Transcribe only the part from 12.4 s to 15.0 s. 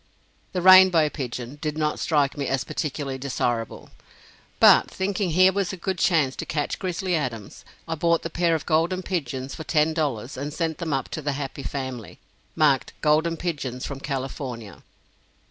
marked "Golden Pigeons from California."